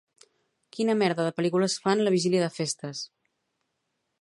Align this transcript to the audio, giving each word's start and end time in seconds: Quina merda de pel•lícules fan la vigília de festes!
Quina 0.77 0.95
merda 1.01 1.27
de 1.27 1.33
pel•lícules 1.39 1.75
fan 1.83 2.03
la 2.07 2.13
vigília 2.17 2.43
de 2.45 2.51
festes! 2.57 3.03